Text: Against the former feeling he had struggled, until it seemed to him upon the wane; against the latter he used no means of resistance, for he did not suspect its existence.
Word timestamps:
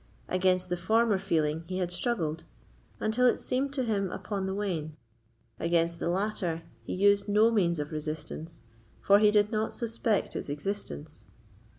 Against 0.27 0.69
the 0.69 0.77
former 0.77 1.19
feeling 1.19 1.63
he 1.67 1.77
had 1.77 1.91
struggled, 1.91 2.43
until 2.99 3.27
it 3.27 3.39
seemed 3.39 3.71
to 3.73 3.83
him 3.83 4.09
upon 4.11 4.47
the 4.47 4.53
wane; 4.55 4.97
against 5.59 5.99
the 5.99 6.09
latter 6.09 6.63
he 6.81 6.95
used 6.95 7.29
no 7.29 7.51
means 7.51 7.77
of 7.79 7.91
resistance, 7.91 8.61
for 8.99 9.19
he 9.19 9.29
did 9.29 9.51
not 9.51 9.73
suspect 9.73 10.35
its 10.35 10.49
existence. 10.49 11.25